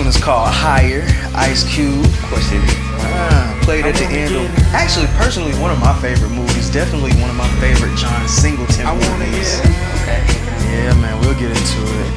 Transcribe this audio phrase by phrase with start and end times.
[0.00, 1.04] one is called Higher,
[1.36, 2.00] Ice Cube.
[2.00, 2.72] Of course it is.
[3.04, 4.48] Ah, played at the end of.
[4.72, 6.72] Actually, personally, one of my favorite movies.
[6.72, 9.60] Definitely one of my favorite John Singleton movies.
[10.00, 10.24] Okay.
[10.72, 12.08] Yeah, man, we'll get into it.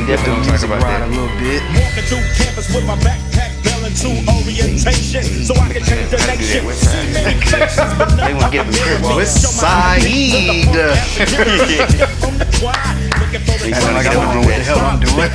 [0.00, 1.60] We The definitely gonna talk music about ride a little bit.
[1.76, 4.08] Walking through campus with my backpack, bailing to
[4.40, 6.64] orientation, so I can change the Gotta nation.
[6.64, 7.04] that West Side.
[7.04, 9.20] See many faces, but They wanna get the crib walk.
[9.20, 10.00] West Side.
[13.34, 15.00] From the choir, looking for the Acting like I don't know what the hell I'm
[15.02, 15.30] doing.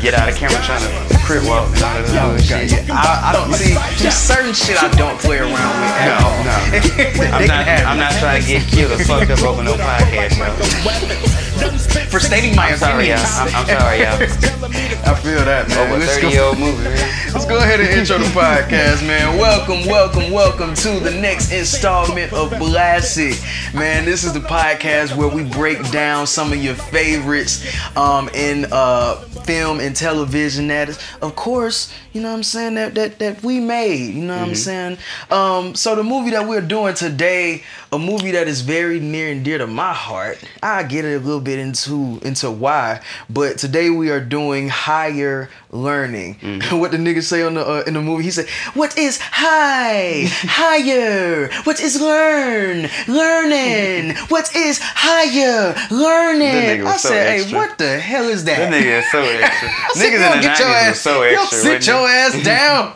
[0.02, 2.90] Get out of camera trying to crib walk and all that other shit.
[2.90, 6.38] I, I don't see there's certain shit I don't play around with at No, all.
[6.46, 6.56] no.
[7.20, 10.38] They I'm not, I'm not trying to get killed or fucked up over no podcast,
[10.38, 11.49] yo.
[11.64, 13.18] For stating my I'm sorry, y'all.
[13.18, 13.38] opinions.
[13.38, 15.10] I'm, I'm sorry, y'all.
[15.12, 15.88] I feel that, man.
[15.92, 16.84] Over Let's 30 go- year old movie.
[17.32, 19.38] Let's go ahead and intro the podcast, man.
[19.38, 23.36] Welcome, welcome, welcome to the next installment of Blasted.
[23.74, 27.64] Man, this is the podcast where we break down some of your favorites
[27.96, 30.68] um, in uh, film and television.
[30.68, 34.14] That is, of course, you know what I'm saying, that that, that we made.
[34.14, 34.98] You know what I'm saying?
[35.30, 39.44] Um, so the movie that we're doing today, a movie that is very near and
[39.44, 40.38] dear to my heart.
[40.62, 45.50] I get it a little bit into into why, but today we are doing higher
[45.72, 46.34] learning.
[46.70, 48.24] what the nigga say on the uh, in the movie?
[48.24, 50.24] He said, "What is high?
[50.28, 51.50] higher?
[51.64, 52.88] What is learn?
[53.08, 54.16] Learning?
[54.28, 55.74] What is higher?
[55.90, 59.68] Learning?" I so said, "Hey, what the hell is that?" That nigga is so extra.
[59.94, 61.58] Said, Niggas in the get your 90s ass, was so yo, extra.
[61.58, 62.92] sit your ass down."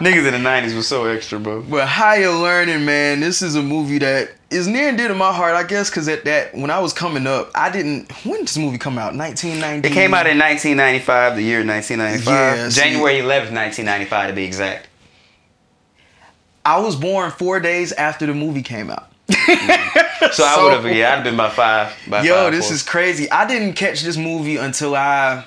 [0.00, 1.62] Niggas in the 90s was so extra, bro.
[1.62, 5.32] But higher learning, man, this is a movie that is near and dear to my
[5.32, 8.10] heart, I guess, because at that when I was coming up, I didn't.
[8.24, 9.14] When did this movie come out?
[9.14, 9.88] 1990.
[9.88, 12.26] It came out in 1995, the year 1995.
[12.58, 14.88] Yeah, January 11th, 1995 to be exact.
[16.64, 19.10] I was born four days after the movie came out.
[20.32, 21.96] So, I would have, yeah, I'd have been by five.
[22.06, 22.74] By Yo, five, this four.
[22.74, 23.30] is crazy.
[23.30, 25.44] I didn't catch this movie until I.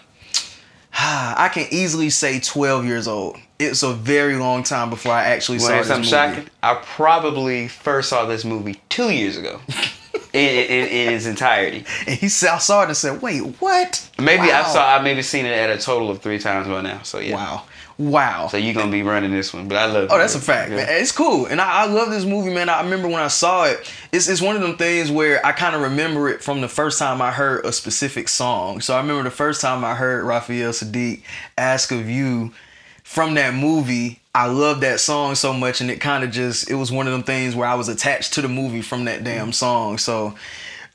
[1.06, 3.38] I can easily say 12 years old.
[3.59, 6.03] It's a very long time before I actually You saw this movie.
[6.03, 6.50] shocking?
[6.62, 9.59] I probably first saw this movie two years ago.
[10.34, 11.86] in, in, in its entirety.
[12.08, 14.64] And he said, I saw it and said, "Wait, what?" Maybe wow.
[14.66, 14.96] I saw.
[14.96, 17.02] I maybe seen it at a total of three times by now.
[17.03, 17.35] So yeah.
[17.35, 17.66] Wow,
[17.98, 18.48] wow.
[18.48, 20.09] So you're gonna be running this one, but I love.
[20.12, 20.20] Oh, it.
[20.20, 20.78] that's a fact, Yeah.
[20.78, 20.88] man.
[20.90, 22.70] It's cool, and I, I love this movie, man.
[22.70, 23.92] I remember when I saw it.
[24.12, 27.00] It's it's one of them things where I kind of remember it from the first
[27.00, 28.82] time I heard a specific song.
[28.82, 31.22] So I remember the first time I heard Raphael Saadiq
[31.58, 32.52] "Ask of You"
[33.03, 34.20] from that movie.
[34.36, 37.14] I love that song so much, and it kind of just it was one of
[37.14, 39.98] them things where I was attached to the movie from that damn song.
[39.98, 40.36] So.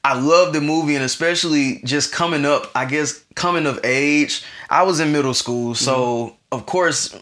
[0.04, 4.42] I love the movie and especially just coming up, I guess coming of age.
[4.70, 6.36] I was in middle school, so mm-hmm.
[6.52, 7.14] of course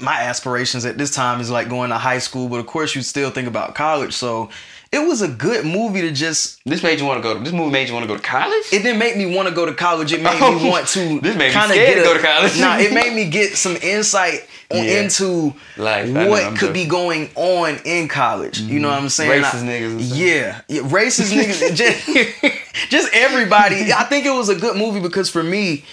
[0.00, 3.02] my aspirations at this time is like going to high school, but of course you
[3.02, 4.12] still think about college.
[4.14, 4.48] So
[4.92, 6.60] it was a good movie to just.
[6.64, 7.34] This made you want to go.
[7.36, 8.64] to This movie made you want to go to college.
[8.72, 10.12] It didn't make me want to go to college.
[10.12, 11.20] It made Oh, me want to.
[11.20, 12.60] this made me scared get to go to college.
[12.60, 15.02] Nah, it made me get some insight on, Yeah.
[15.02, 16.10] into Life.
[16.28, 18.60] What could be going on in college.
[18.60, 19.42] You know what I'm saying?
[19.42, 20.16] Racist I- niggas.
[20.16, 21.74] Yeah, yeah, racist niggas.
[21.74, 23.92] just, just everybody.
[23.92, 25.84] I think it was a good movie because for me,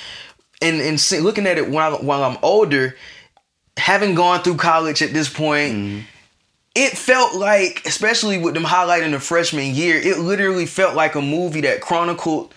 [0.61, 2.95] and and see, looking at it while while I'm older,
[3.77, 5.99] having gone through college at this point, Mm-hmm.
[6.75, 11.21] it felt like, especially with them highlighting the freshman year, it literally felt like a
[11.21, 12.53] movie that chronicled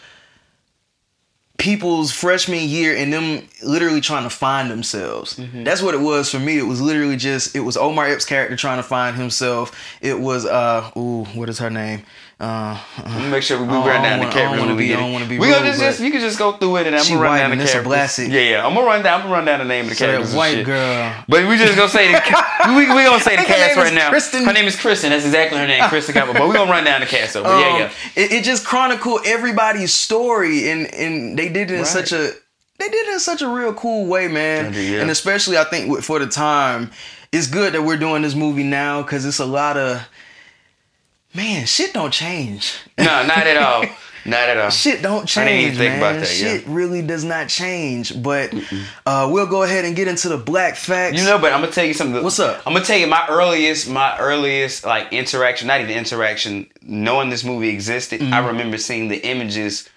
[1.59, 5.37] people's freshman year and them literally trying to find themselves.
[5.39, 5.65] Mm-hmm.
[5.65, 6.57] That's what it was for me.
[6.57, 9.73] It was literally just it was Omar Epps' character trying to find himself.
[10.01, 12.03] It was uh ooh, what is her name?
[12.41, 14.83] Uh, Let me make sure we, we run down the wanna- I don't when we
[14.85, 16.77] be- get I don't wanna be We gonna just, just you can just go through
[16.77, 18.29] it and I'm gonna run down the and it's a characters.
[18.29, 18.65] Yeah, yeah.
[18.67, 19.15] I'm gonna run down.
[19.15, 20.35] I'm gonna run down the name of the so characters.
[20.37, 20.67] white shit.
[20.67, 21.15] girl.
[21.29, 24.11] But we just gonna say the ca- we we gonna say the cast right now.
[24.11, 25.11] Kristen- Her name is Kristen.
[25.11, 26.35] That's exactly her name, Kristen Campbell.
[26.35, 27.49] But we gonna run down the cast over.
[27.49, 27.91] yeah, Um, yeah.
[28.15, 31.87] It, it just chronicled everybody's story, and and they did it in Right.
[31.89, 32.31] such a
[32.79, 34.73] they did it in such a real cool way, man.
[34.75, 35.01] Yeah.
[35.01, 36.93] And especially I think for the time,
[37.33, 40.01] it's good that we're doing this movie now because it's a lot of
[41.39, 42.75] man shit don't change.
[42.99, 43.85] No, not at all.
[44.27, 44.69] Not at all.
[44.69, 45.99] Shit don't I didn't change, even think man.
[45.99, 46.75] about that, Shit yeah.
[46.75, 48.21] really does not change.
[48.21, 48.53] But
[49.07, 51.17] uh, we'll go ahead and get into the black facts.
[51.17, 52.23] You know, but I'm gonna tell you something.
[52.23, 52.61] What's up?
[52.67, 57.43] I'm gonna tell you my earliest, my earliest like interaction, not even interaction, knowing this
[57.43, 58.21] movie existed.
[58.21, 58.35] Mm-hmm.
[58.35, 59.89] I remember seeing the images,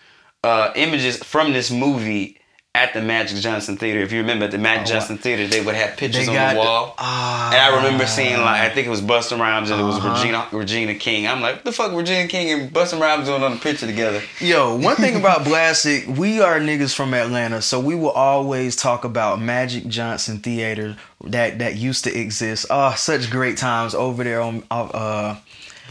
[0.46, 2.40] uh, images from this movie
[2.74, 4.00] at the Magic Johnson Theater.
[4.00, 6.60] If you remember at the Magic Johnson Theater, they would have pictures Oh, on the
[6.60, 6.96] wall.
[6.98, 7.52] Ah.
[7.52, 10.14] and I remember seeing like I think it was Busta Rhymes and it was Uh-huh.
[10.14, 11.28] Regina Regina King.
[11.28, 14.22] I'm like, what the fuck Regina King and Busta Rhymes doing on the picture together?
[14.40, 19.04] Yo, one thing about Blastic, we are niggas from Atlanta, so we will always talk
[19.04, 20.96] about Magic Johnson Theater
[21.26, 22.68] that that used to exist.
[22.70, 25.36] Oh, such great times over there on uh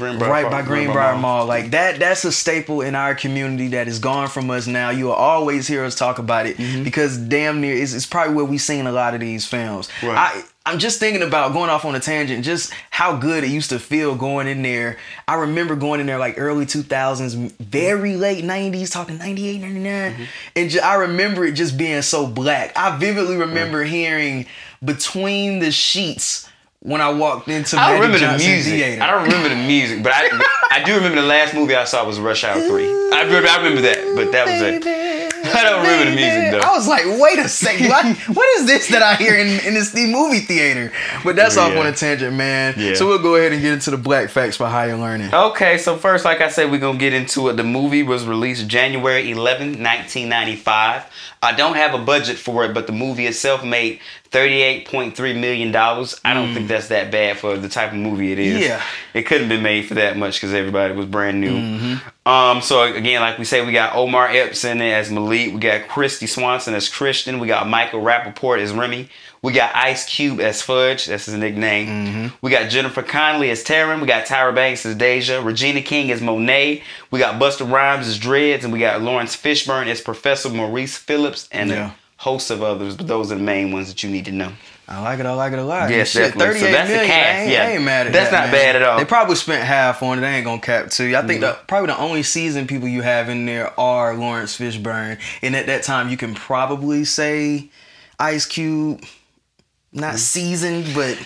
[0.00, 1.20] Greenbrier right Farm, by Greenbrier Mall.
[1.38, 1.47] Mall.
[1.47, 4.91] Like that that's a staple in our community that is gone from us now.
[4.91, 6.82] You will always hear us talk about it Mm-hmm.
[6.82, 9.88] because damn near it's, it's probably where we've seen a lot of these films.
[10.02, 10.17] Right.
[10.17, 13.70] I I'm just thinking about going off on a tangent, just how good it used
[13.70, 14.99] to feel going in there.
[15.26, 20.12] I remember going in there like early 2000s, very late 90s, talking 98, 99.
[20.12, 20.23] Mm-hmm.
[20.56, 22.76] And ju- I remember it just being so black.
[22.76, 24.47] I vividly remember hearing
[24.85, 26.49] between the sheets
[26.82, 28.72] when I walked into I Magic remember the Johnson music.
[28.72, 29.02] Theater.
[29.02, 30.28] I don't remember the music, but I
[30.70, 32.88] I do remember the last movie I saw was Rush Hour Three.
[32.88, 35.10] I remember, I remember that, but that was it.
[35.42, 36.66] I don't remember the music though.
[36.66, 38.04] I was like, wait a second, what,
[38.36, 40.92] what is this that I hear in, in this the movie theater?
[41.24, 42.74] But that's oh, off on a tangent, man.
[42.76, 42.94] Yeah.
[42.94, 45.34] So we'll go ahead and get into the black facts for higher learning.
[45.34, 47.54] Okay, so first, like I said, we're gonna get into it.
[47.54, 51.06] The movie was released January 11, 1995.
[51.42, 54.00] I don't have a budget for it, but the movie itself made
[54.30, 55.74] $38.3 million.
[55.74, 56.68] I don't think mm.
[56.68, 58.60] that's that bad for the type of movie it is.
[58.60, 58.82] Yeah.
[59.12, 61.52] It couldn't have been made for that much because everybody was brand new.
[61.52, 62.28] Mm-hmm.
[62.28, 65.58] Um, so again, like we say, we got Omar Epps in it as Malik, we
[65.58, 69.08] got Kristy Swanson as Kristen, we got Michael Rapaport as Remy,
[69.42, 71.88] we got Ice Cube as Fudge, that's his nickname.
[71.88, 72.36] Mm-hmm.
[72.40, 76.20] We got Jennifer Connelly as Taryn, we got Tyra Banks as Deja, Regina King as
[76.20, 80.96] Monet, we got Busta Rhymes as Dreads, and we got Laurence Fishburne as Professor Maurice
[80.96, 81.90] Phillips, and Yeah.
[82.20, 84.52] Host of others, but those are the main ones that you need to know.
[84.87, 85.25] I like it.
[85.25, 85.88] I like it a lot.
[85.88, 86.61] Yes, Shit, definitely.
[86.61, 87.62] So 38 that's the cast, I ain't, yeah.
[87.62, 88.52] I ain't mad at That's that, not man.
[88.52, 88.99] bad at all.
[88.99, 90.20] They probably spent half on it.
[90.20, 91.17] They ain't gonna cap to you.
[91.17, 95.19] I think the, probably the only season people you have in there are Laurence Fishburne,
[95.40, 97.70] and at that time you can probably say
[98.19, 99.02] Ice Cube,
[99.90, 100.16] not mm-hmm.
[100.16, 101.16] seasoned, but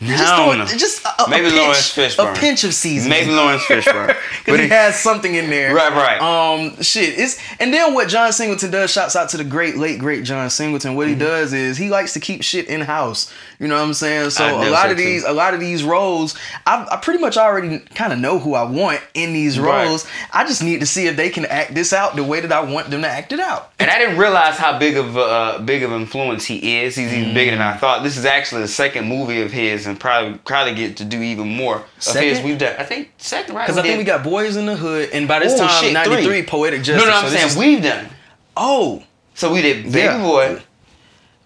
[0.00, 0.22] just.
[0.24, 0.66] I don't throw- know.
[0.78, 2.32] just a, a Maybe pinch, Laurence Fishburne.
[2.36, 3.18] a pinch of seasoning.
[3.18, 4.16] Maybe Laurence Fishburne.
[4.44, 5.74] Because he he- has something in there.
[5.74, 6.20] Right, right.
[6.20, 7.18] Um, shit.
[7.18, 8.90] It's and then what John Singleton does.
[8.92, 10.94] Shouts out to the great, late, great John Singleton.
[10.94, 11.20] What he Mm-hmm.
[11.24, 13.32] does is he likes to keep shit in house.
[13.58, 14.30] You know what I'm saying?
[14.30, 15.02] So I a lot so, of too.
[15.04, 18.54] these, a lot of these roles, I, I pretty much already kind of know who
[18.54, 19.86] I want in these Right.
[19.86, 20.06] roles.
[20.32, 22.60] I just need to see if they can act this out the way that I
[22.60, 23.72] want them to act it out.
[23.78, 26.96] And I didn't realize how big of uh, big of influence he is.
[26.96, 27.74] He's even bigger than Mm.
[27.74, 28.02] I thought.
[28.02, 31.48] This is actually the second movie of his, and probably probably get to do even
[31.48, 32.40] more of his.
[32.42, 33.64] We've done, I think, second, right?
[33.66, 35.92] Because I think we got Boys in the Hood, and by this Oh, time, shit,
[35.92, 36.42] '93, three.
[36.42, 37.04] Poetic Justice.
[37.04, 38.08] no, no, I'm So saying is- we've done.
[38.56, 39.02] oh,
[39.34, 40.18] So we did Baby Yeah.
[40.22, 40.60] Boy, we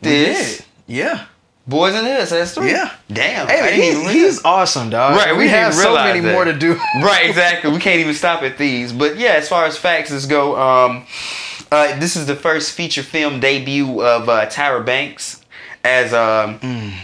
[0.01, 0.65] this, did.
[0.87, 1.25] yeah.
[1.67, 2.27] Boys in the Hood.
[2.29, 2.71] So that's three.
[2.71, 2.91] Yeah.
[3.13, 3.47] Damn.
[3.47, 5.17] Hey, didn't he- he's awesome, dog.
[5.17, 6.33] Right, we, we have so many that.
[6.33, 6.75] more to do.
[7.03, 7.71] right, exactly.
[7.71, 8.93] We can't even stop at these.
[8.93, 11.07] But yeah, as far as facts go, um,
[11.71, 15.40] uh, this is the first feature film debut of uh, Tyra Banks
[15.85, 16.59] as um,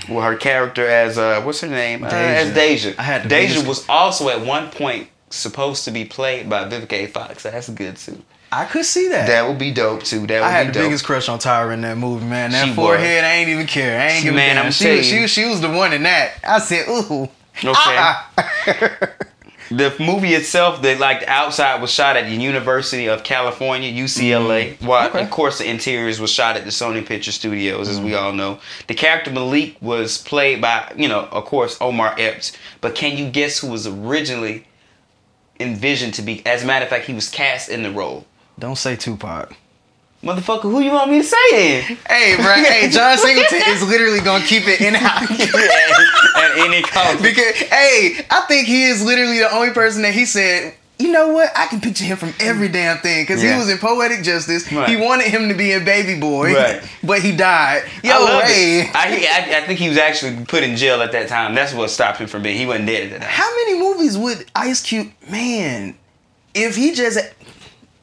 [0.08, 2.05] well, her character as uh, what's her name?
[2.05, 2.55] Uh, as Mm.
[2.55, 2.88] Deja.
[2.90, 3.00] Deja.
[3.00, 6.93] I had Deja biggest- was also at one point supposed to be played by Vivica
[6.93, 7.06] A.
[7.06, 7.43] Fox.
[7.43, 8.23] That's good too.
[8.52, 9.26] I could see that.
[9.26, 10.20] That would be dope too.
[10.26, 10.82] That would I had be the dope.
[10.88, 12.52] biggest crush on Tyra in that movie, man.
[12.52, 14.00] That She forehead, I ain't even care.
[14.00, 14.67] I ain't give Man, a damn.
[14.67, 16.34] I'm She, was- she, was- she was the one in that.
[16.46, 17.28] I said, ooh.
[17.64, 19.06] Okay.
[19.70, 24.72] the movie itself, the like the outside was shot at the University of California, UCLA.
[24.74, 24.86] Mm-hmm.
[24.86, 25.22] While Okay.
[25.22, 28.24] of course the interiors was shot at the Sony Picture Studios, as we mm-hmm.
[28.24, 28.58] all know.
[28.86, 32.52] The character Malik was played by, you know, of course, Omar Epps.
[32.80, 34.66] But can you guess who was originally
[35.58, 36.44] envisioned to be?
[36.46, 38.26] As a matter of fact, he was cast in the role.
[38.58, 39.54] Don't say Tupac.
[40.26, 41.99] Motherfucker, who you want me to say then?
[42.08, 42.55] Hey, bro.
[42.55, 45.31] hey, John Singleton is literally gonna keep it in house.
[46.37, 47.23] at any cost.
[47.23, 50.75] because, hey, I think he is literally the only person that he said.
[50.99, 51.52] You know what?
[51.55, 53.52] I can picture him from every damn thing because Yeah.
[53.52, 54.73] he was in Poetic Justice.
[54.73, 54.88] Right.
[54.88, 56.83] He wanted him to be in Baby Boy, Right.
[57.04, 57.83] but he died.
[58.02, 58.90] Yo, I hey.
[58.95, 61.54] I, I, I think he was actually put in jail at that time.
[61.54, 62.56] That's what stopped him from being.
[62.56, 63.30] He wasn't dead at that time.
[63.30, 65.97] How many movies would Ice Cube, man,
[66.54, 67.18] if he just,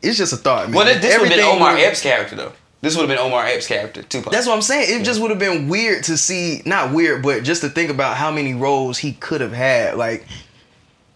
[0.03, 0.75] it's just a thought, man.
[0.75, 2.51] Well, this, this would have been Omar Epps' character, though.
[2.81, 4.31] This would have been Omar Epps' character, Tupac.
[4.33, 5.01] That's what I'm saying.
[5.01, 8.17] It just would have been weird to see, not weird, but just to think about
[8.17, 9.95] how many roles he could have had.
[9.95, 10.25] Like,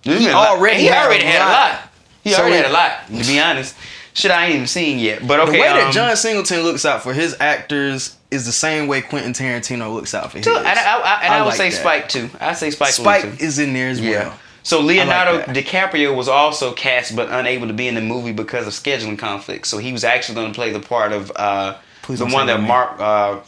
[0.04, 0.50] This he been a lot.
[0.58, 1.72] already he had already a had a lot.
[1.82, 1.90] lot.
[2.24, 3.08] He So already had a lot.
[3.08, 3.76] To be honest,
[4.14, 5.28] shit I ain't even seen yet.
[5.28, 8.52] But the okay, way that um, John Singleton looks out for his actors is the
[8.54, 10.48] same way Quentin Tarantino looks out for his.
[10.48, 11.76] and I, I, I, and I, would like say that.
[11.80, 12.30] Spike too.
[12.40, 12.92] I say Spike.
[12.94, 13.44] Spike too.
[13.44, 14.10] is in there as Yeah.
[14.30, 14.40] well.
[14.68, 15.56] So Leonardo that.
[15.56, 19.70] DiCaprio was also cast but unable to be in the movie because of scheduling conflicts.
[19.70, 22.68] So he was actually going to play the part of uh, the one that Remy.
[22.68, 23.40] Mark uh,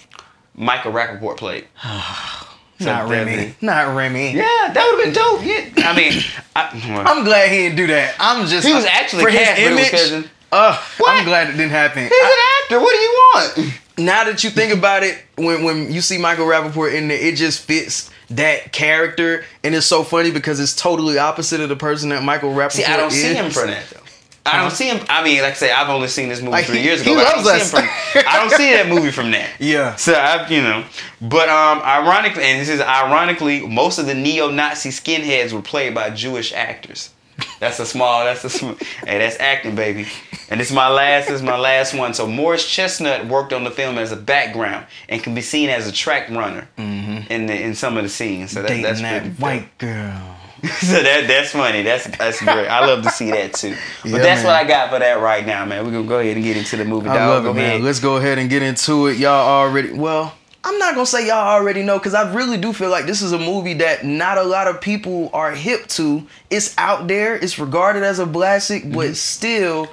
[0.55, 1.67] Michael Rapaport played.
[2.81, 3.55] So Not Remy.
[3.59, 4.31] Not Remy.
[4.31, 5.43] Yeah, that would have been dope.
[5.75, 6.23] Yeah, I mean,
[6.55, 8.15] I, I'm glad he didn't do that.
[8.21, 8.65] I'm just.
[8.65, 10.29] He was actually for his cast, but it image.
[10.49, 11.11] Uh, What?
[11.11, 12.03] I'm glad it didn't happen.
[12.03, 12.79] he's an actor.
[12.79, 13.79] What do you want?
[13.97, 17.35] now that you think about it, when when you see Michael Rapaport in there, it
[17.35, 22.09] just fits that character, and it's so funny because it's totally opposite of the person
[22.09, 23.21] that Michael Rapaport See, I don't is.
[23.21, 23.99] see him for that though.
[24.45, 25.05] I don't see him.
[25.09, 27.13] I mean, like I say, I've only seen this movie Like, three years ago.
[27.17, 27.83] I don't from.
[28.27, 29.49] I don't see that movie from that.
[29.59, 29.95] Yeah.
[29.95, 30.85] So I, you know,
[31.21, 36.09] but um, ironically, and this is ironically, most of the neo-Nazi skinheads were played by
[36.09, 37.11] Jewish actors.
[37.59, 38.23] That's a small.
[38.25, 38.71] That's a sm-
[39.05, 40.07] hey, that's acting, baby.
[40.51, 41.27] And this is my last.
[41.27, 42.13] This is my last one.
[42.13, 45.87] So Morris Chestnut worked on the film as a background and can be seen as
[45.87, 48.51] a track runner in the in some of the scenes.
[48.51, 50.35] So that, Dating that's that pretty white girl.
[50.81, 51.83] so that that's funny.
[51.83, 52.67] That's that's great.
[52.67, 53.75] I love to see that too.
[54.03, 54.45] But Yeah, that's man.
[54.47, 55.85] what I got for that right now, man.
[55.85, 57.09] We're gonna go ahead and get into the movie.
[57.09, 57.65] I love Go it, man.
[57.65, 57.81] ahead.
[57.81, 59.17] Let's go ahead and get into it.
[59.17, 60.35] Y'all already well.
[60.61, 63.31] I'm not gonna say y'all already know because I really do feel like this is
[63.31, 66.27] a movie that not a lot of people are hip to.
[66.49, 67.35] It's out there.
[67.37, 68.95] It's regarded as a classic, Mm-hmm.
[68.95, 69.87] but still,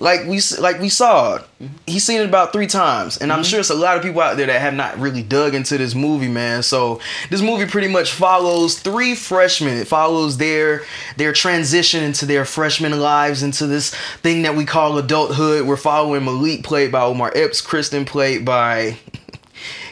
[0.00, 1.40] like we like we saw,
[1.86, 3.38] he's seen it about three times, and Mm-hmm.
[3.38, 5.76] I'm sure it's a lot of people out there that have not really dug into
[5.76, 6.62] this movie, man.
[6.62, 7.00] So
[7.30, 9.76] this movie pretty much follows three freshmen.
[9.76, 10.82] It follows their
[11.16, 15.66] their transition into their freshman lives into this thing that we call adulthood.
[15.66, 18.96] We're following Malik, played by Omar Epps, Kristen, played by.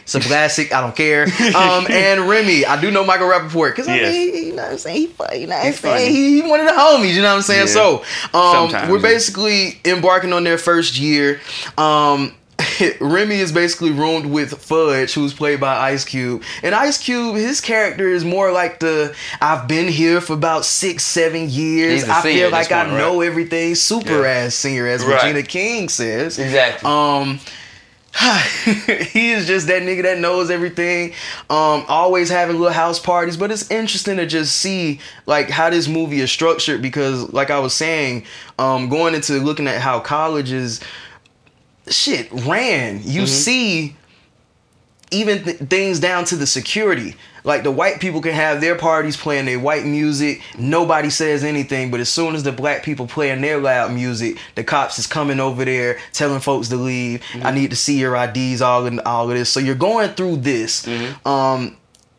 [0.03, 0.73] It's a classic.
[0.73, 1.23] I don't care.
[1.53, 4.13] Um, and Remy, I do know Michael Rapaport because I Yes.
[4.13, 4.97] mean, know what I'm saying?
[4.97, 5.39] He funny.
[5.39, 6.13] You know what I'm He's saying?
[6.13, 7.13] He, he one of the homies.
[7.13, 7.67] You know what I'm saying?
[7.67, 7.73] Yeah.
[7.73, 7.97] So,
[8.37, 9.01] um, Sometimes, we're yeah.
[9.03, 11.39] basically embarking on their first year.
[11.77, 12.33] Um,
[12.99, 16.43] Remy is basically roomed with Fudge, who's played by Ice Cube.
[16.63, 21.03] And Ice Cube, his character is more like the I've been here for about six,
[21.03, 22.03] seven years.
[22.09, 22.99] I feel like I point, right?
[22.99, 23.75] know everything.
[23.75, 24.45] Super Yeah.
[24.45, 25.21] ass singer, as Right.
[25.23, 26.39] Regina King says.
[26.39, 26.89] Exactly.
[26.89, 27.39] Um,
[29.11, 31.11] he is just that nigga that knows everything.
[31.49, 35.87] Um, always having little house parties, but it's interesting to just see like how this
[35.87, 38.25] movie is structured because, like I was saying,
[38.57, 40.79] um, going into looking at how colleges
[41.89, 43.95] shit ran, you see
[45.11, 47.15] even th- things down to the security.
[47.47, 51.89] Like the white people can have their parties playing their white music, nobody says anything.
[51.91, 55.39] But as soon as the black people playing their loud music, the cops is coming
[55.39, 57.23] over there telling folks to leave.
[57.41, 59.49] I need to see your IDs, all and all of this.
[59.49, 60.85] So you're going through this.
[61.25, 61.77] Um,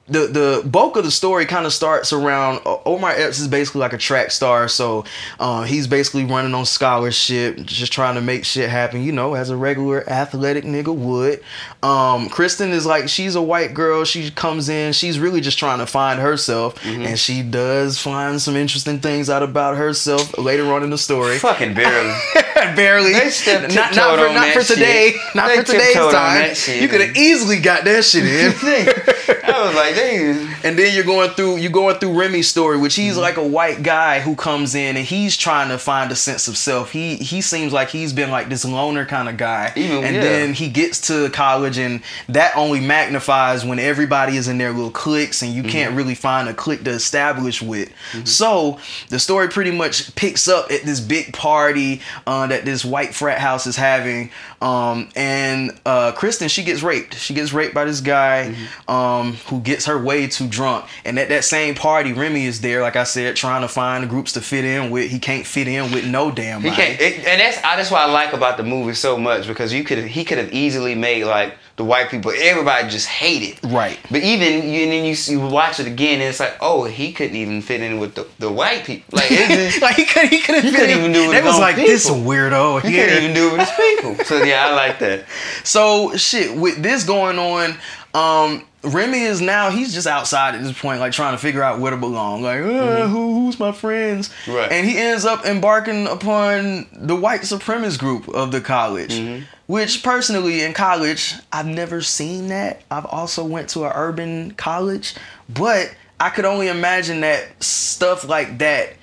[0.08, 3.92] the the bulk of the story kind of starts around Omar Epps is basically like
[3.92, 5.04] a track star, so
[5.38, 9.50] uh, he's basically running on scholarship, just trying to make shit happen, you know, as
[9.50, 11.42] a regular athletic nigga would.
[11.82, 15.78] Um, Kristen is like she's a white girl, she comes in, she's really just trying
[15.78, 20.82] to find herself, and she does find some interesting things out about herself later on
[20.82, 21.38] in the story.
[21.38, 22.18] Fucking barely.
[22.74, 23.30] Barely, They
[23.74, 26.54] not, not for not for today, not They for today's time.
[26.82, 28.52] You could have easily got that shit in.
[29.58, 30.30] I was like, they.
[30.68, 33.20] And then you're going through you're going through Remy's story, which he's Mm-hmm.
[33.22, 36.56] like a white guy who comes in and he's trying to find a sense of
[36.56, 36.92] self.
[36.92, 39.72] He he seems like he's been like this loner kind of guy.
[39.76, 40.22] Even- and yeah.
[40.22, 44.90] then he gets to college and that only magnifies when everybody is in their little
[44.90, 45.70] cliques and you Mm-hmm.
[45.72, 47.90] can't really find a clique to establish with.
[48.24, 53.14] So the story pretty much picks up at this big party uh, that this white
[53.14, 54.30] frat house is having.
[54.60, 57.14] Um, and uh, Kristen, she gets raped.
[57.14, 58.90] She gets raped by this guy Mm-hmm.
[58.90, 60.86] um, who gets her way too drunk.
[61.04, 64.32] And at that same party, Remy is there, like I said, trying to find groups
[64.32, 65.10] to fit in with.
[65.10, 66.82] He can't fit in with no damn He body.
[66.82, 69.72] can't, it, and that's I, that's what I like about the movie so much because
[69.72, 73.60] you could he could have easily made like the white people everybody just hate it
[73.70, 73.96] Right.
[74.10, 76.84] but even you and then you, see- you watch it again and it's like oh
[76.84, 80.28] he couldn't even fit in with the, the white people like just, like he could
[80.28, 80.98] he couldn't He fit couldn't in.
[80.98, 82.22] even do it They was like this people.
[82.22, 83.06] weirdo he here.
[83.06, 85.24] couldn't even do it with his people so yeah I like that
[85.64, 87.76] So shit, with this going on,
[88.14, 91.80] um, Remy is now he's just outside at this point, like trying to figure out
[91.80, 92.42] where to belong.
[92.42, 94.30] Like, uh, who, who's my friends?
[94.46, 94.70] Right.
[94.70, 99.44] And he ends up embarking upon the white supremacist group of the college.
[99.66, 102.82] Which personally in college, I've never seen that.
[102.90, 105.14] I've also went to an urban college,
[105.48, 108.94] but I could only imagine that stuff like that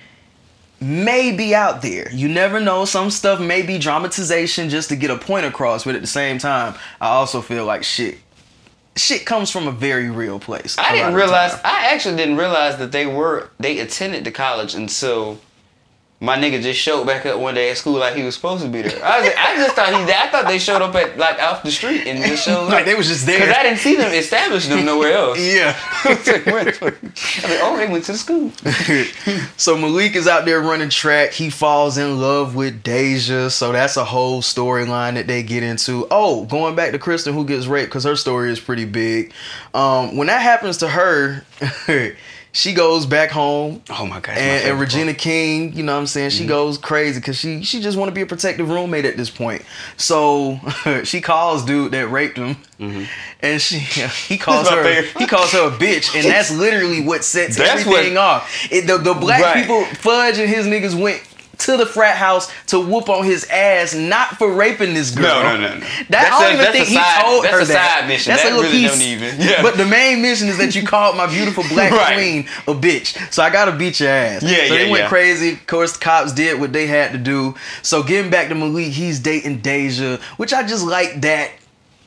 [0.81, 2.11] may be out there.
[2.11, 2.85] You never know.
[2.85, 6.37] Some stuff may be dramatization just to get a point across, but at the same
[6.37, 8.17] time, I also feel like shit.
[8.97, 10.77] Shit comes from a very real place.
[10.77, 11.53] I didn't realize.
[11.65, 15.39] I actually didn't realize that they were they attended the college until
[16.21, 18.69] my nigga just showed back up one day at school like he was supposed to
[18.69, 19.03] be there.
[19.03, 21.61] I was like, I just thought he I thought they showed up at like off
[21.61, 22.85] the street and just showed Like up.
[22.85, 23.39] they was just there.
[23.41, 25.37] Because I didn't see them establish them nowhere else.
[25.41, 25.77] Yeah.
[26.05, 28.51] I was like, where the fuck- I was like, oh, they went to the school.
[29.57, 31.31] so Malik is out there running track.
[31.31, 33.49] He falls in love with Deja.
[33.49, 36.07] So that's a whole storyline that they get into.
[36.09, 39.33] Oh, going back to Kristen who gets raped because her story is pretty big.
[39.73, 41.43] Um, when that happens to her,
[42.55, 43.81] she goes back home.
[43.89, 44.37] Oh my god.
[44.37, 46.29] and, and Regina King, you know what I'm saying?
[46.29, 46.37] Mm-hmm.
[46.43, 49.29] She goes crazy because she she just want to be a protective roommate at this
[49.29, 49.61] point.
[49.97, 50.59] So
[51.03, 52.55] she calls dude that raped him,
[53.41, 53.77] and she
[54.27, 54.75] he calls Mm-hmm.
[54.77, 55.17] her favorite.
[55.21, 58.67] he calls her a bitch, and that's literally what sets That's everything what- off.
[58.71, 59.61] It, the the black Right.
[59.61, 61.21] people, Fudge and his niggas went
[61.59, 65.43] to the frat house to whoop on his ass, not for raping this girl.
[65.43, 65.79] No, no, no, no.
[65.79, 67.99] That That's I don't a- even think he side- told that's her a that.
[67.99, 68.31] side mission.
[68.31, 68.91] That's That a little really piece.
[68.91, 69.61] don't even- yeah.
[69.61, 72.15] But the main mission is that you called my beautiful black Right.
[72.15, 73.15] queen a bitch.
[73.33, 74.43] So I gotta beat your ass.
[74.43, 75.09] Yeah, so yeah, they went yeah.
[75.09, 75.53] crazy.
[75.53, 77.55] Of course, the cops did what they had to do.
[77.81, 81.51] So getting back to Malik, he's dating Deja, which I just like that.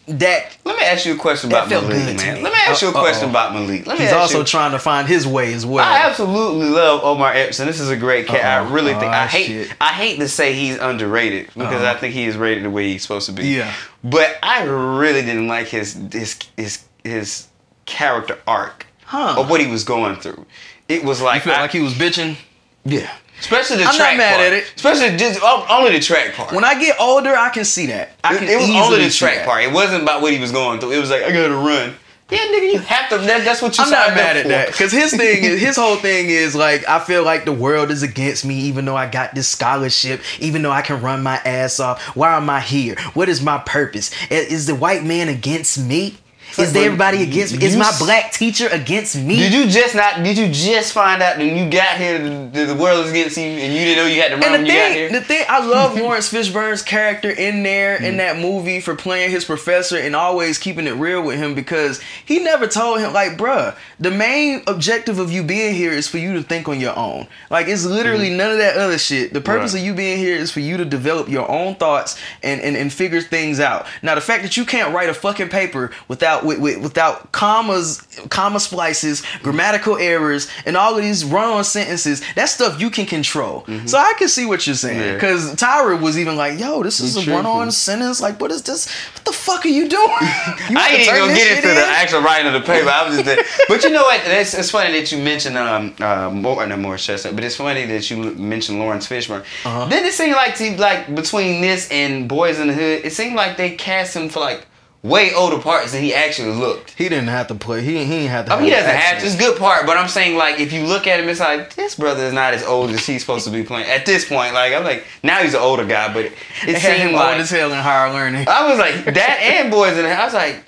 [0.09, 2.43] That Let me ask you a question about felt Malik, man.
[2.43, 3.01] Let me ask you a Uh-oh.
[3.01, 3.87] question about Malik.
[3.87, 4.45] Let me he's also you.
[4.45, 5.85] trying to find his way as well.
[5.85, 8.43] I absolutely love Omar Epps, and this is a great cat.
[8.63, 8.69] Uh-oh.
[8.71, 9.75] I really think I Oh, hate shit.
[9.81, 11.85] I hate to say he's underrated because Uh-oh.
[11.85, 12.01] I uh-huh.
[12.01, 13.49] think he is rated the way he's supposed to be.
[13.49, 13.73] Yeah.
[14.03, 17.47] But I really didn't like his his his his
[17.85, 19.37] character arc Huh.
[19.39, 20.47] or what he was going through.
[20.89, 22.37] It was You like feel I- like he was bitching.
[22.85, 23.11] yeah,
[23.41, 24.47] especially the I'm not track mad part.
[24.47, 24.73] at it.
[24.77, 26.53] Especially just oh, only the track part.
[26.53, 28.11] When I get older, I can see that.
[28.25, 29.63] I it, can it was only the track part.
[29.63, 30.93] It wasn't about what he was going through.
[30.93, 31.95] It was like I gotta run.
[32.31, 33.17] Yeah, nigga, you have to.
[33.17, 34.49] That, that's what you I'm not mad at for.
[34.51, 37.91] that because his thing is his whole thing is like I feel like the world
[37.91, 41.37] is against me even though I got this scholarship even though I can run my
[41.37, 45.79] ass off why am I here what is my purpose is the white man against
[45.79, 46.19] me
[46.59, 50.23] is like, everybody against me is my black teacher against me Did you just not?
[50.23, 53.45] Did you just find out when you got here that the world is against you
[53.45, 55.13] and you didn't know you had to run and when the you got thing, here?
[55.13, 58.19] the thing, I love Laurence Fishburne's character in there in mm.
[58.19, 62.39] that movie for playing his professor and always keeping it real with him because he
[62.41, 66.35] never told him like, bruh, the main objective of you being here is for you
[66.35, 67.27] to think on your own.
[67.51, 68.37] Like it's literally mm.
[68.37, 69.33] none of that other shit.
[69.33, 69.81] The purpose Right.
[69.81, 72.93] of you being here is for you to develop your own thoughts and and, and
[72.93, 73.87] figure things out.
[74.03, 78.03] Now the fact that you can't write a fucking paper without with, with, without commas,
[78.31, 83.65] comma splices, grammatical errors, and all of these run-on sentences, that stuff you can control.
[83.87, 85.01] So I can see what you're saying.
[85.01, 85.15] Yeah.
[85.15, 88.21] Because Tyra was even like, yo, this is a run-on sentence.
[88.21, 88.91] Like, what is this?
[89.15, 90.09] What the fuck are you doing?
[90.69, 92.89] You I ain't gonna get into the actual writing of the paper.
[92.89, 93.45] I was just there.
[93.69, 94.21] But you know what?
[94.25, 97.87] It's, it's funny that you mentioned um uh more not Morris Chestnut, but it's funny
[97.87, 99.41] that you mentioned Laurence Fishburne.
[99.65, 99.87] Uh-huh.
[99.87, 103.37] Then it seemed like to like between this and Boys in the Hood, it seemed
[103.37, 104.67] like they cast him for like
[105.03, 106.91] way older parts than he actually looked.
[106.93, 107.83] He didn't have to play.
[107.83, 109.27] He, he didn't have to I mean, he doesn't the have to.
[109.27, 111.75] It's a good part, but I'm saying like if you look at him, it's like
[111.75, 114.55] this brother is not as old as he's supposed to be playing at this point.
[114.55, 116.33] Like I'm like now he's an older guy, but it,
[116.65, 118.49] They it him seemed old like as hell in higher learning.
[118.49, 120.65] I was like that and Boys in the I was like,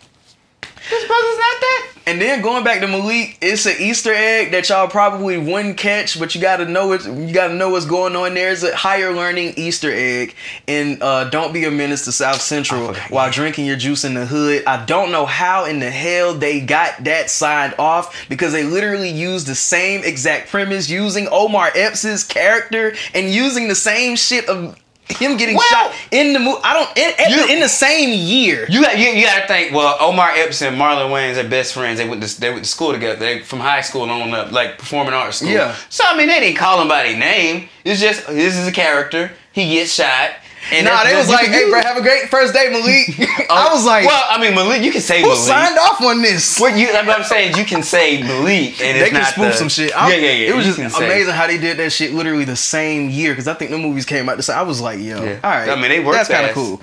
[0.91, 1.87] this brother's not that.
[2.07, 6.19] And then going back to Malik, it's an Easter egg that y'all probably wouldn't catch,
[6.19, 7.05] but you gotta know it.
[7.05, 8.35] You gotta know what's going on.
[8.35, 10.35] There's a higher learning Easter egg
[10.67, 13.33] in uh, "Don't Be a Menace to South Central" while yeah.
[13.33, 14.65] drinking your juice in the hood.
[14.67, 19.11] I don't know how in the hell they got that signed off because they literally
[19.11, 24.77] used the same exact premise, using Omar Epps's character and using the same shit of
[25.13, 26.61] him getting Well- shot in the movie.
[26.65, 28.67] I don't in, You- the- in the same year.
[28.69, 29.73] You got you, you got to think.
[29.75, 31.99] Well, Omar Epps and Marlon Wayans are best friends.
[31.99, 33.17] They went to they went to school together.
[33.19, 35.51] They from high school on up, like performing arts school.
[35.51, 35.75] Yeah.
[35.89, 37.69] So I mean, they didn't call him by their name.
[37.85, 39.33] It's just this is a character.
[39.53, 40.31] He gets shot.
[40.73, 43.09] And Nah, they was like, "Hey, bro, have a great first day, Malik."
[43.51, 44.83] I was like, well, I mean, Malik.
[44.83, 45.41] You can say "Who Malik.
[45.41, 46.89] signed off on this?" What you?
[46.89, 49.91] What I'm saying you can say Malik, and they can spoof the- some shit.
[49.91, 50.51] Yeah, I- yeah, yeah.
[50.51, 53.33] It was just can say- amazing how they did that shit literally the same year
[53.33, 54.59] because I think the movies came out the same.
[54.59, 55.39] I was like, yo, Yeah.
[55.43, 55.69] all right.
[55.71, 56.81] I mean, they worked That's kind of cool.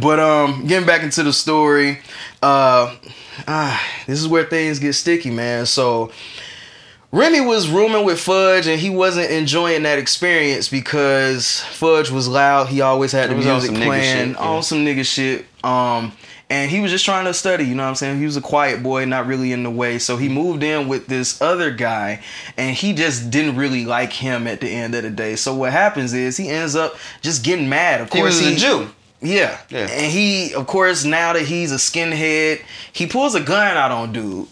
[0.00, 1.98] But um, getting back into the story,
[2.42, 2.94] uh,
[3.46, 5.66] ah, this is where things get sticky, man.
[5.66, 6.10] So.
[7.10, 12.68] Remy was rooming with Fudge and he wasn't enjoying that experience because Fudge was loud.
[12.68, 14.46] He always had the on music some playing shit, yeah.
[14.46, 15.46] on some nigga shit.
[15.64, 16.12] Um,
[16.50, 18.18] and he was just trying to study, you know what I'm saying?
[18.18, 19.98] He was a quiet boy, not really in the way.
[19.98, 22.22] So he moved in with this other guy
[22.58, 25.36] and he just didn't really like him at the end of the day.
[25.36, 28.02] So what happens is he ends up just getting mad.
[28.02, 28.90] Of course, He was a Jew.
[29.22, 29.58] yeah.
[29.70, 29.88] Yeah.
[29.90, 34.12] And he, of course, now that he's a skinhead, he pulls a gun out on
[34.12, 34.48] dude.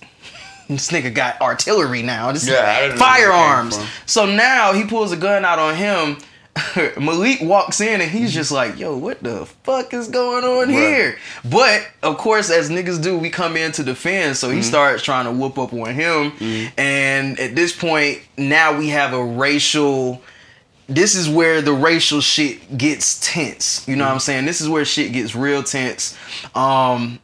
[0.68, 2.32] This nigga got artillery now.
[2.32, 3.78] This Yeah, I didn't know where that came firearms.
[4.06, 6.18] So now he pulls a gun out on him.
[6.98, 10.70] Malik walks in and he's just like, yo, what the fuck is going on Right.
[10.70, 11.18] here?
[11.44, 14.36] But of course, as niggas do, we come in to defend.
[14.38, 14.62] So he Mm-hmm.
[14.68, 16.32] starts trying to whoop up on him.
[16.78, 20.22] And at this point, now we have a racial
[20.88, 23.86] this is where the racial shit gets tense.
[23.88, 24.46] You know what I'm saying?
[24.46, 26.16] This is where shit gets real tense.
[26.54, 27.18] Um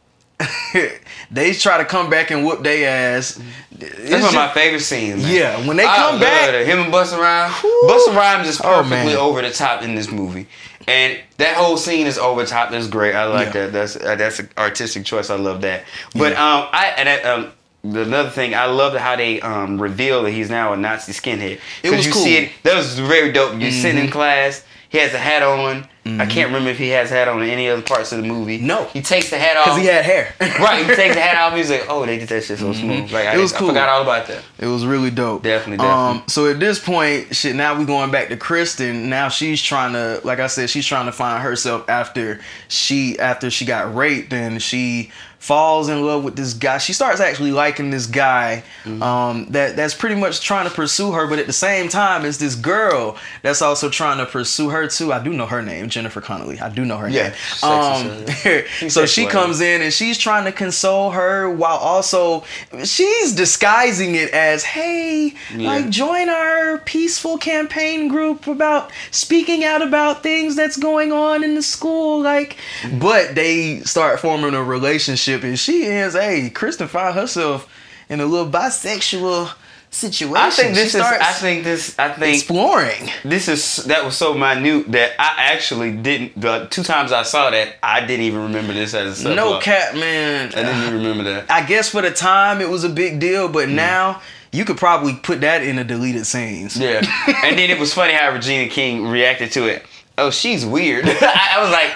[1.31, 3.39] they try to come back and whoop their ass.
[3.71, 5.23] That's one of my favorite scenes.
[5.23, 5.33] Man.
[5.33, 6.65] Yeah, when they I come back- it.
[6.67, 7.53] him and Busta Rhymes.
[7.61, 7.89] Whew.
[7.89, 9.17] Busta Rhymes is Oh, perfectly man.
[9.17, 10.47] over the top in this movie,
[10.87, 12.71] and that whole scene is over the top.
[12.71, 13.15] That's great.
[13.15, 13.67] I like Yeah.
[13.67, 13.73] that.
[13.73, 15.29] That's uh, that's an artistic choice.
[15.29, 15.83] I love that.
[16.15, 17.51] But um, I and that, um.
[17.85, 21.59] Another thing, I love how they um, reveal that he's now a Nazi skinhead.
[21.83, 22.21] It was you cool.
[22.21, 22.29] Mm-hmm.
[22.29, 22.51] see it.
[22.63, 23.59] That was very dope.
[23.59, 24.63] You're sitting in class.
[24.93, 25.87] He has a hat on.
[26.05, 28.27] I can't remember if he has a hat on in any other parts of the
[28.27, 28.59] movie.
[28.59, 28.83] No.
[28.85, 30.33] he takes the hat off Because he had hair.
[30.39, 30.85] right.
[30.85, 31.57] He takes the hat off.
[31.57, 33.11] He's like, oh, they did that shit so smooth.
[33.11, 33.69] Like I, It was I cool.
[33.69, 34.43] forgot all about that.
[34.59, 35.41] It was really dope.
[35.43, 36.31] Definitely, Um, definitely.
[36.31, 37.55] so at this point, shit.
[37.55, 39.09] Now we going back to Kristen.
[39.09, 43.49] Now she's trying to, like I said, she's trying to find herself after she after
[43.49, 45.09] she got raped and she
[45.43, 46.77] falls in love with this guy.
[46.77, 49.01] She starts actually liking this guy Mm-hmm.
[49.01, 52.35] um, that that's pretty much trying to pursue her, but at the same time, it's
[52.37, 55.13] this girl that's also trying to pursue her too.
[55.13, 56.59] I do know her name, Jennifer Connelly.
[56.59, 57.33] I do know her Yeah, name.
[57.63, 58.25] Um,
[58.77, 62.43] She's so she comes in and she's trying to console her while also
[62.83, 65.67] she's disguising it as, hey, Yeah.
[65.69, 71.55] like join our peaceful campaign group about speaking out about things that's going on in
[71.55, 72.21] the school.
[72.21, 72.57] Like,
[72.99, 77.69] but they start forming a relationship and she ends, hey, Kristen find herself
[78.09, 79.53] in a little bisexual
[79.89, 80.35] situation.
[80.37, 81.01] I think She this is.
[81.01, 81.97] I think this.
[81.99, 83.09] I think exploring.
[83.23, 86.39] this is that was so minute that I actually didn't.
[86.39, 89.95] The two times I saw that, I didn't even remember this as a No cat,
[89.95, 90.49] man.
[90.49, 91.49] I didn't even remember that.
[91.49, 93.73] I guess for the time it was a big deal, but Mm.
[93.73, 96.75] now you could probably put that in the deleted scenes.
[96.77, 97.01] Yeah,
[97.43, 99.85] and then it was funny how Regina King reacted to it.
[100.17, 101.05] Oh, she's weird.
[101.07, 101.91] I, I was like,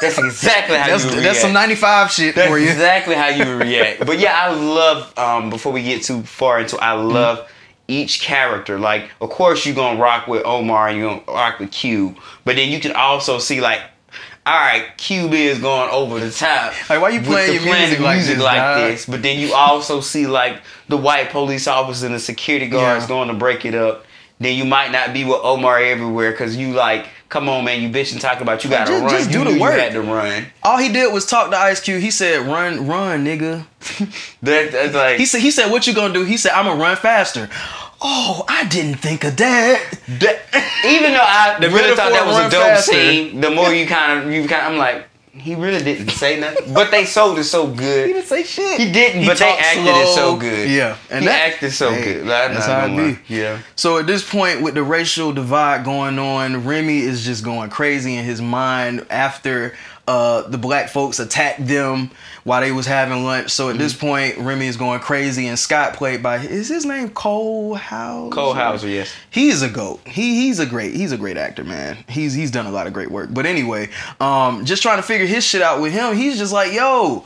[0.00, 1.68] that's exactly how That's, you would that's some react.
[1.68, 2.68] 95 shit That's for you.
[2.70, 4.06] exactly how you react.
[4.06, 5.16] But yeah, I love.
[5.18, 7.08] Um, before we get too far into, I Mm-hmm.
[7.10, 7.48] love
[7.88, 8.78] each character.
[8.78, 12.56] Like, of course, you're gonna rock with Omar and you're gonna rock with Cube, but
[12.56, 13.80] then you can also see like.
[14.46, 16.72] All right, Cube is going over the top.
[16.88, 18.76] Like, why you playing your music like this, dog?
[18.90, 19.06] this?
[19.06, 23.08] But then you also see like the white police officer and the security guards Yeah.
[23.08, 24.06] going to break it up.
[24.40, 27.88] Then you might not be with Omar everywhere because you like, come on, man, you
[27.88, 29.08] bitch and talk about you gotta run.
[29.08, 30.46] just you do the knew you had to run.
[30.62, 32.02] All he did was talk to Ice Cube.
[32.02, 33.64] He said, "Run, run, nigga."
[34.42, 36.80] That, that's like He said, "He said, what you gonna do?" He said, "I'm gonna
[36.80, 37.48] run faster."
[38.02, 39.98] Oh, I didn't think of that.
[40.20, 40.40] That,
[40.86, 42.92] even though I The really thought that was a dope faster.
[42.92, 46.40] scene, the more you kind of you kind of I'm like he really didn't say
[46.40, 48.08] nothing, but they sold it so good.
[48.08, 48.80] He didn't say shit.
[48.80, 50.68] He didn't, He but they talked acted it so good.
[50.68, 52.20] Yeah, and he acted so hey, good.
[52.22, 53.34] I'm That's how it gonna be.
[53.34, 57.70] Yeah, So at this point, with the racial divide going on, Remy is just going
[57.70, 59.74] crazy in his mind after
[60.10, 62.10] uh, the black folks attacked them
[62.42, 63.50] while they was having lunch.
[63.50, 64.06] So at this Mm-hmm.
[64.06, 68.32] point, Remy is going crazy, and Scott played by is his name Cole House?
[68.32, 69.12] Cole Hauser, yes.
[69.30, 70.00] He's a goat.
[70.06, 72.04] He he's a great he's a great actor, man.
[72.08, 73.28] He's he's done a lot of great work.
[73.32, 73.88] But anyway,
[74.20, 76.16] um, just trying to figure his shit out with him.
[76.16, 77.24] He's just like, yo,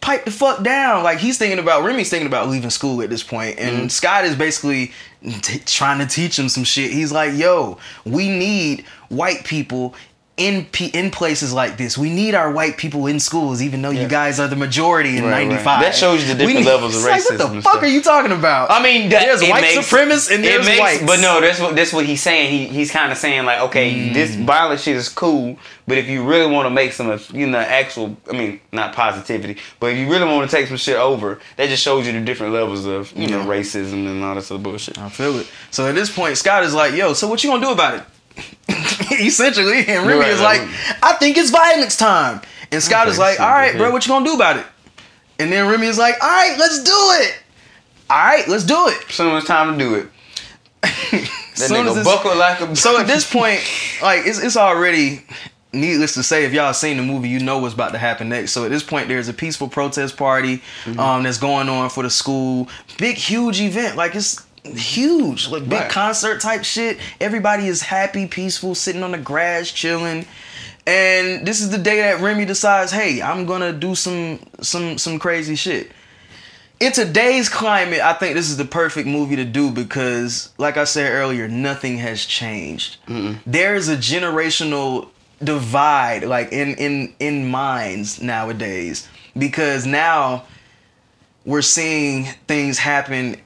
[0.00, 1.04] pipe the fuck down.
[1.04, 4.34] Like he's thinking about Remy's thinking about leaving school at this point, and Scott is
[4.34, 4.92] basically
[5.42, 6.90] t- trying to teach him some shit.
[6.90, 9.94] He's like, yo, we need white people.
[10.36, 13.90] In, P- in places like this, we need our white people in schools, even though
[13.90, 15.46] you guys are the majority in Right, right.
[15.46, 15.80] '95.
[15.80, 17.86] That shows you the different need- levels of It's like, racism what the fuck are
[17.86, 18.68] you talking about?
[18.68, 21.04] I mean, that, there's white makes, supremacists and there's makes, whites.
[21.06, 22.50] But no, that's what that's what he's saying.
[22.50, 24.12] He he's kind of saying like, okay, mm.
[24.12, 27.46] this violent shit is cool, but if you really want to make some, uh, you
[27.46, 30.96] know, actual, I mean, not positivity, but if you really want to take some shit
[30.96, 34.50] over, that just shows you the different levels of you know racism and all this
[34.50, 34.98] other bullshit.
[34.98, 35.46] I feel it.
[35.70, 38.02] So at this point, Scott is like, "Yo, so what you gonna do about it?"
[39.12, 40.60] Essentially, and Remy Right, is right.
[40.60, 42.40] like, "I think it's violence time."
[42.72, 44.66] And Scott is like, "All right, bro, what you gonna do about it?"
[45.38, 47.34] And then Remy is like, "All right, let's do it.
[48.10, 50.08] All right, let's do it." Soon it's time to do it.
[51.56, 52.74] That Soon nigga buckle like a.
[52.74, 53.60] so at this point,
[54.02, 55.24] like it's it's already
[55.72, 58.50] needless to say, if y'all seen the movie, you know what's about to happen next.
[58.50, 60.98] So at this point, there's a peaceful protest party Mm-hmm.
[60.98, 62.68] um, that's going on for the school.
[62.98, 63.96] Big, huge event.
[63.96, 65.90] Like it's huge, like big Right.
[65.90, 66.98] concert type shit.
[67.20, 70.26] Everybody is happy, peaceful, sitting on the grass, chilling.
[70.86, 75.18] And this is the day that Remy decides, hey, I'm gonna do some some some
[75.18, 75.90] crazy shit
[76.80, 80.84] in today's climate, I think this is the perfect movie to do because, like I
[80.84, 82.96] said earlier, nothing has changed.
[83.46, 85.08] There is a generational
[85.42, 90.44] divide, like in in in minds nowadays, because now
[91.44, 93.36] we're seeing things happen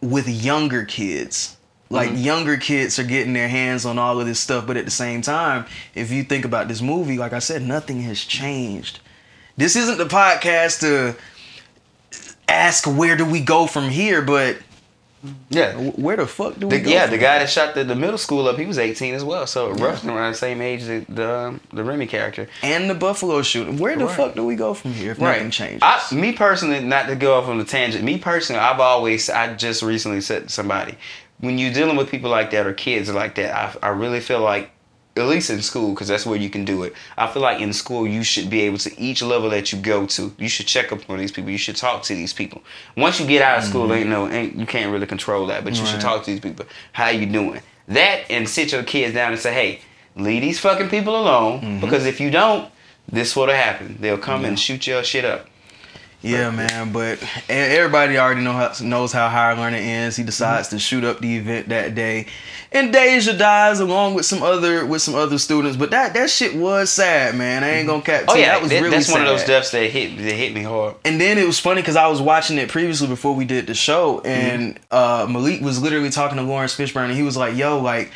[0.00, 1.56] with younger kids.
[1.92, 2.18] Like mm-hmm.
[2.18, 5.22] younger kids are getting their hands on all of this stuff, but at the same
[5.22, 9.00] time, if you think about this movie, like I said, nothing has changed.
[9.56, 11.16] This isn't the podcast to
[12.48, 14.58] ask where do we go from here, but
[15.50, 15.74] yeah.
[15.76, 16.90] where the fuck do we The, go?
[16.90, 19.46] yeah, the guy that shot the, the middle school up, he was 18 as well.
[19.46, 22.48] So roughly around the same age as the um, the Remy character.
[22.62, 23.78] and the Buffalo shooting.
[23.78, 24.16] Where the Right.
[24.16, 25.80] fuck do we go from here if nothing changes?
[25.82, 28.04] I, me personally, not to go off on a tangent.
[28.04, 30.96] Me personally, I've always, I just recently said to somebody,
[31.40, 34.40] when you're dealing with people like that or kids like that, I, I really feel
[34.40, 34.70] like,
[35.20, 36.92] at least in school, because that's where you can do it.
[37.16, 40.06] I feel like in school you should be able to each level that you go
[40.06, 41.50] to, you should check up on these people.
[41.50, 42.62] You should talk to these people.
[42.96, 45.74] Once you get out of school, ain't no, ain't you can't really control that, but
[45.74, 46.08] you should Mm-hmm.
[46.08, 46.64] Talk to these people.
[46.92, 47.60] How you doing?
[47.88, 49.80] That and sit your kids down and say, hey.
[50.16, 51.80] leave these fucking people alone Mm-hmm.
[51.80, 52.70] because if you don't,
[53.10, 53.98] this have happened.
[54.00, 55.46] They'll come and shoot your shit up.
[56.22, 60.16] Yeah, man, but everybody already know how, knows how higher learning ends.
[60.16, 60.76] He decides Mm-hmm.
[60.76, 62.26] to shoot up the event that day,
[62.72, 65.78] and Deja dies along with some other with some other students.
[65.78, 67.64] But that that shit was sad, man.
[67.64, 68.24] I ain't gonna cap.
[68.28, 70.52] Oh yeah, that was that- really that's one of those deaths that hit that hit
[70.52, 70.96] me hard.
[71.06, 73.74] And then it was funny because I was watching it previously before we did the
[73.74, 77.78] show, and uh, Malik was literally talking to Laurence Fishburne, and he was like, "Yo,
[77.80, 78.10] like,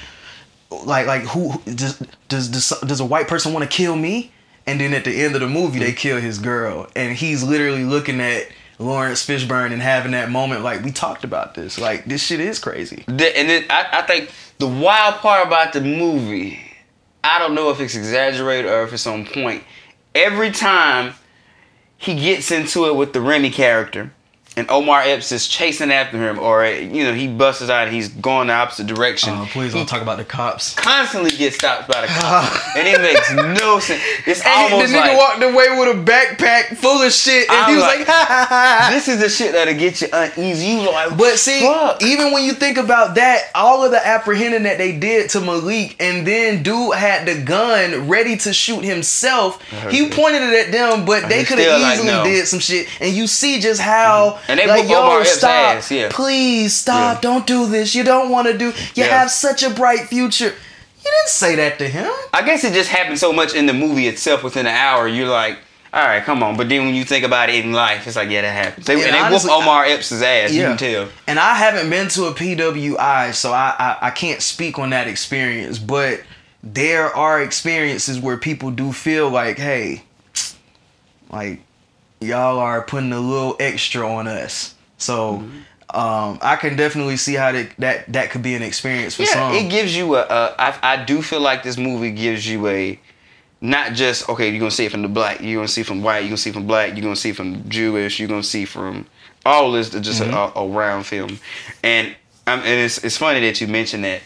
[0.84, 4.30] like, like, who who- does does does, does a white person want to kill me?"
[4.66, 5.96] And then at the end of the movie, they mm-hmm.
[5.96, 8.48] kill his girl, and he's literally looking at
[8.78, 12.58] Laurence Fishburne and having that moment, like, we talked about this, like, this shit is
[12.58, 13.04] crazy.
[13.06, 16.58] And then I, I think the wild part about the movie,
[17.22, 19.62] I don't know if it's exaggerated or if it's on point.
[20.14, 21.14] Every time
[21.96, 24.12] he gets into it with the Remy character,
[24.56, 28.08] and Omar Epps is chasing after him, or you know he busts out and he's
[28.08, 29.30] going the opposite direction.
[29.34, 30.74] Oh, please don't talk about the cops.
[30.74, 34.00] Constantly gets stopped by the cops, and it makes no sense.
[34.26, 37.58] It's And almost the nigga like walked away with a backpack full of shit, and
[37.58, 38.90] I'm he was like, like, ha ha ha.
[38.92, 40.66] this is the shit that'll get you uneasy.
[40.66, 42.02] You like, But see, fuck.
[42.02, 45.96] even when you think about that, all of the apprehending that they did to Malik,
[46.00, 49.60] and then dude had the gun ready to shoot himself.
[49.90, 50.12] He that.
[50.12, 52.24] pointed it at them, but they could have still like, easily no.
[52.24, 52.88] did some shit.
[53.00, 56.08] And you see just how, And they like, whoop yo, Omar Epps' stop, ass, yeah.
[56.10, 57.20] please stop, Yeah.
[57.20, 57.94] don't do this.
[57.94, 58.66] You don't want to do.
[58.94, 59.18] You Yeah.
[59.20, 60.46] have such a bright future.
[61.04, 62.10] You didn't say that to him.
[62.32, 65.06] I guess it just happened so much in the movie itself within an hour.
[65.06, 65.58] You're like,
[65.92, 66.56] all right, come on.
[66.56, 68.86] But then when you think about it in life, it's like, yeah, that happens.
[68.86, 70.50] They, And and they honestly, whoop Omar Epps' ass.
[70.50, 70.62] Yeah.
[70.62, 71.08] You can tell.
[71.26, 75.06] And I haven't been to a PWI, so I, I I can't speak on that
[75.06, 75.78] experience.
[75.78, 76.22] But
[76.62, 80.02] there are experiences where people do feel like, hey,
[81.30, 81.60] like
[82.20, 84.74] y'all are putting a little extra on us.
[84.98, 85.96] So Mm-hmm.
[85.98, 89.32] um, I can definitely see how that that, that could be an experience for Yeah,
[89.32, 89.54] some.
[89.54, 90.20] it gives you a.
[90.22, 92.98] a I, I do feel like this movie gives you a.
[93.60, 96.18] Not just okay, you're gonna see it from the black, you're gonna see from white,
[96.18, 99.06] you're gonna see from black, you're gonna see from Jewish, you're gonna see from
[99.46, 101.38] all this just a, a, round film,
[101.82, 102.08] and
[102.46, 104.20] um, and it's it's funny that you mentioned that.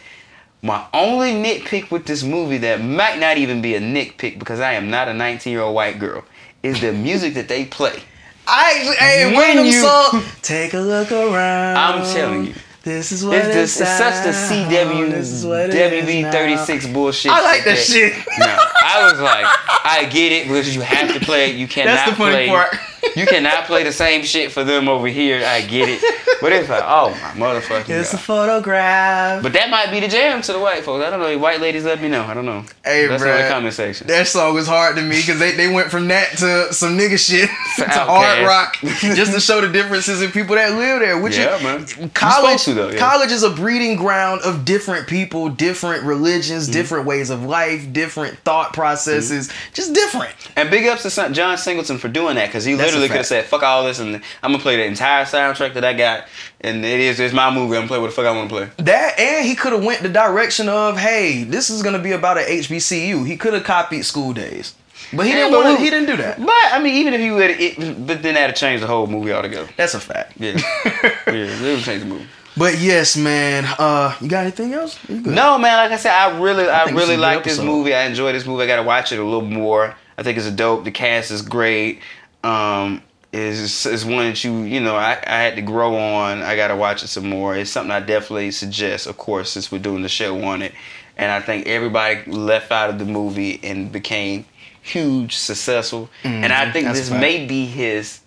[0.60, 4.72] My only nitpick with this movie that might not even be a nitpick because I
[4.72, 6.24] am not a 19 year old white girl
[6.62, 8.02] is the music that they play.
[8.46, 10.28] I actually, hey, When one of them you-.
[10.42, 11.76] Take a look around.
[11.76, 12.54] I'm telling you.
[12.82, 15.74] This is what It's, this, it's such the CW This is what it
[16.08, 16.30] is now.
[16.32, 17.30] WB36 bullshit.
[17.30, 18.14] I like that shit.
[18.38, 19.44] No, I was like,
[19.84, 21.56] I get it because you have to play it.
[21.56, 21.96] You cannot play.
[21.96, 22.48] That's the funny play.
[22.48, 22.76] part.
[23.16, 25.44] You cannot play the same shit for them over here.
[25.44, 26.00] I get it,
[26.40, 29.42] but it's like, oh my motherfucking It's a photograph.
[29.42, 31.04] But that might be the jam to the white folks.
[31.04, 31.38] I don't know.
[31.38, 32.22] White ladies, let me know.
[32.24, 32.64] I don't know.
[32.84, 34.06] Hey, That's in the comment section.
[34.06, 37.18] That song was hard to me because they, they went from that to some nigga
[37.18, 41.20] shit to hard rock just to show the differences in people that live there.
[41.20, 41.86] Which Yeah, is, man.
[42.04, 42.98] You College, supposed to, though, yeah.
[42.98, 46.72] college is a breeding ground of different people, different religions, Mm-hmm.
[46.72, 50.32] different ways of life, different thought processes, just different.
[50.56, 53.16] And big ups to John Singleton for doing that because he That's a literally could
[53.18, 56.24] have said, "Fuck all this," and I'm gonna play the entire soundtrack that I got,
[56.60, 57.76] and it is it's my movie.
[57.76, 58.68] I'm gonna play what the fuck I want to play.
[58.84, 62.38] That and he could have went the direction of, hey, this is gonna be about
[62.38, 63.24] an HBCU.
[63.26, 64.74] He could have copied School Daze,
[65.12, 65.78] but he Yeah, didn't want.
[65.78, 66.38] we- He didn't do that.
[66.44, 69.32] But I mean, even if you would, it, but then that'd change the whole movie
[69.32, 69.68] altogether.
[69.76, 70.32] That's a fact.
[70.38, 70.52] Yeah,
[70.84, 72.26] yeah, it would change the movie.
[72.56, 73.64] But yes, man.
[73.78, 74.98] Uh, you got anything else?
[75.08, 75.76] No, man.
[75.76, 77.94] Like I said, I really, I, this really is a good like this movie.
[77.94, 78.64] I enjoy this movie.
[78.64, 79.94] I gotta watch it a little more.
[80.16, 80.82] I think it's a dope.
[80.82, 82.00] The cast is great.
[82.48, 86.40] Um, is is one that you, you know, I, I had to grow on.
[86.42, 87.54] I gotta watch it some more.
[87.54, 89.06] It's something I definitely suggest.
[89.06, 90.72] Of course, since we're doing the show on it,
[91.16, 94.46] and I think everybody left out of the movie and became
[94.80, 96.08] huge, successful.
[96.24, 96.94] and I think Mm-hmm.
[96.94, 98.20] this a may be his,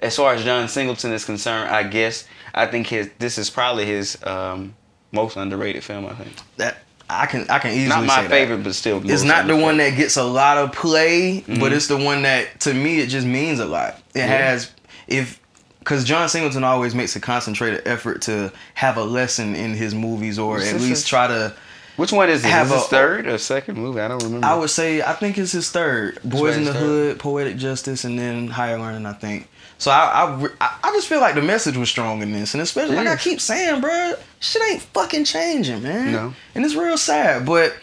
[0.00, 1.68] as far as John Singleton is concerned.
[1.68, 4.74] I guess I think his this is probably his um,
[5.12, 6.06] most underrated film.
[6.06, 6.32] I think.
[6.56, 6.78] that
[7.08, 8.64] I can I can easily Not my say favorite, That.
[8.64, 9.10] but still.
[9.10, 11.60] It's not the one that gets a lot of play, Mm-hmm.
[11.60, 14.00] but it's the one that to me it just means a lot.
[14.14, 14.72] It has
[15.06, 15.40] if
[15.78, 20.36] because John Singleton always makes a concentrated effort to have a lesson in his movies
[20.38, 21.54] or at least try to.
[21.96, 22.50] Which one is this?
[22.50, 24.00] have Is this a- third or second movie?
[24.00, 24.46] I don't remember.
[24.46, 26.18] I would say I think it's his third.
[26.24, 26.86] Boys in the his third.
[26.86, 29.06] Hood, Poetic Justice, and then Higher Learning.
[29.06, 29.48] I think.
[29.78, 32.62] So I I, I I just feel like the message was strong in this, and
[32.62, 36.12] especially like I keep saying, bro, shit ain't fucking changing, man.
[36.12, 36.34] No.
[36.54, 37.44] And it's real sad.
[37.46, 37.74] But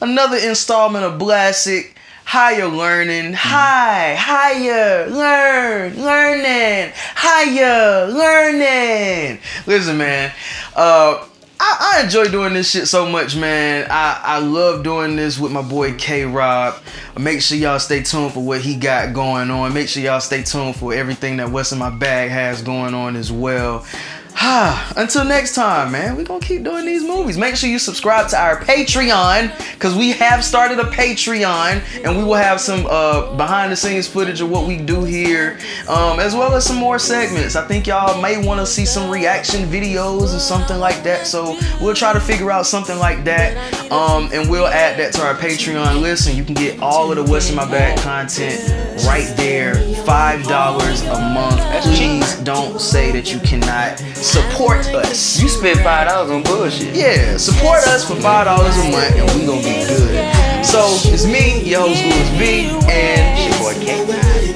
[0.00, 1.96] another installment of Blastic.
[2.24, 9.40] Higher learning, high, higher, learn, learning, higher, learning.
[9.66, 10.32] Listen, man,
[10.76, 11.26] uh,
[11.64, 13.86] I, I enjoy doing this shit so much, man.
[13.88, 16.74] I, I love doing this with my boy K Rob.
[17.16, 19.72] Make sure y'all stay tuned for what he got going on.
[19.72, 23.14] Make sure y'all stay tuned for everything that What's in My Bag has going on
[23.14, 23.86] as well.
[24.96, 27.36] Until next time, man, we're gonna keep doing these movies.
[27.36, 32.24] Make sure you subscribe to our Patreon because we have started a Patreon and we
[32.24, 36.34] will have some uh, behind the scenes footage of what we do here, um, as
[36.34, 37.56] well as some more segments.
[37.56, 41.26] I think y'all may want to see some reaction videos or something like that.
[41.26, 45.22] So we'll try to figure out something like that, um, and we'll add that to
[45.22, 46.00] our Patreon.
[46.00, 48.58] list and you can get all of the What's in My Bag content
[49.06, 51.60] right there, five dollars a month.
[51.82, 55.40] Please don't say that you cannot Support us.
[55.42, 56.94] You spend five dollars on bullshit.
[56.94, 60.32] Yeah, support us for five dollars a month, and we gonna be good.
[60.64, 60.78] So
[61.12, 63.98] it's me, your host Louis B, and your boy K,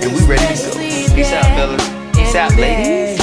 [0.02, 0.70] and we ready to go.
[1.14, 1.82] Peace out, fellas.
[2.16, 3.18] Peace out, ladies.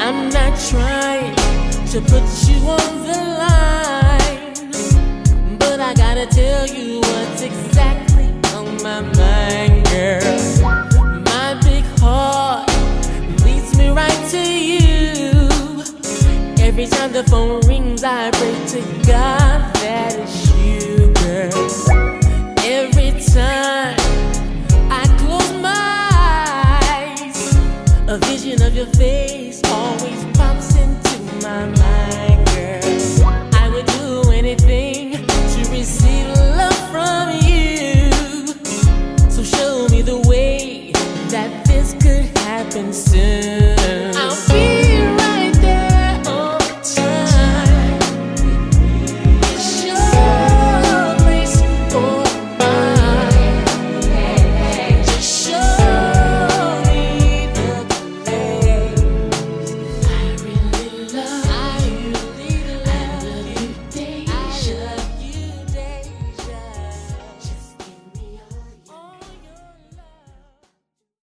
[0.00, 1.34] I'm not trying
[1.86, 4.56] to put you on the line,
[5.58, 7.07] but I gotta tell you.
[17.18, 17.67] the phone.